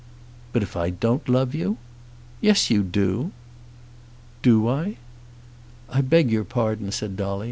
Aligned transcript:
"But 0.51 0.63
if 0.63 0.75
I 0.75 0.89
don't 0.89 1.29
love 1.29 1.53
you?" 1.53 1.77
"Yes, 2.41 2.71
you 2.71 2.81
do!" 2.81 3.29
"Do 4.41 4.67
I?" 4.67 4.97
"I 5.91 6.01
beg 6.01 6.31
your 6.31 6.43
pardon," 6.43 6.91
said 6.91 7.15
Dolly. 7.15 7.39